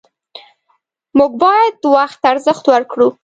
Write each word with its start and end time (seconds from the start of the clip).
موږ 1.17 1.31
باید 1.43 1.75
وخت 1.95 2.17
ته 2.21 2.27
ارزښت 2.33 2.65
ورکړو 2.69 3.07